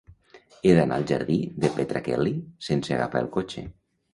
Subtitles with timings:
[0.37, 2.35] He d'anar al jardí de Petra Kelly
[2.71, 3.69] sense agafar el cotxe.